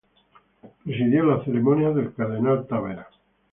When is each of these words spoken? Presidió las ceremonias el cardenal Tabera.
Presidió 0.83 1.23
las 1.25 1.45
ceremonias 1.45 1.95
el 1.95 2.11
cardenal 2.15 2.65
Tabera. 2.65 3.07